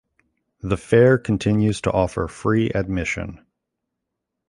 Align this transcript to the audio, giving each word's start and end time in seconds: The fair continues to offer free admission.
The 0.63 0.77
fair 0.77 1.19
continues 1.19 1.79
to 1.81 1.91
offer 1.91 2.27
free 2.27 2.71
admission. 2.71 3.45